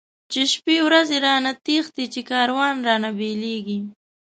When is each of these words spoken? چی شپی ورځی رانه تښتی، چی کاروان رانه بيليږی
چی 0.31 0.41
شپی 0.51 0.77
ورځی 0.87 1.17
رانه 1.25 1.51
تښتی، 1.65 2.05
چی 2.13 2.21
کاروان 2.31 2.75
رانه 2.87 3.09
بيليږی 3.17 3.79